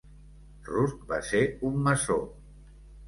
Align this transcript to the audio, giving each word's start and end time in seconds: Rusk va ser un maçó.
Rusk 0.69 1.03
va 1.13 1.19
ser 1.29 1.41
un 1.69 1.77
maçó. 1.89 2.17